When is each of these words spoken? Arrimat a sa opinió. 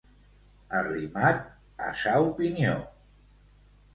Arrimat 0.77 1.43
a 1.89 1.91
sa 2.03 2.15
opinió. 2.31 2.73